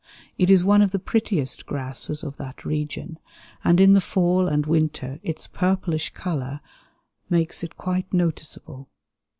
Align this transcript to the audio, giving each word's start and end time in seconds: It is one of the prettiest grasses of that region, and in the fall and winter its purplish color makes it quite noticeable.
It 0.35 0.49
is 0.49 0.63
one 0.65 0.81
of 0.81 0.89
the 0.89 0.97
prettiest 0.97 1.67
grasses 1.67 2.23
of 2.23 2.37
that 2.37 2.65
region, 2.65 3.19
and 3.63 3.79
in 3.79 3.93
the 3.93 4.01
fall 4.01 4.47
and 4.47 4.65
winter 4.65 5.19
its 5.21 5.47
purplish 5.47 6.11
color 6.11 6.59
makes 7.29 7.63
it 7.63 7.77
quite 7.77 8.11
noticeable. 8.11 8.89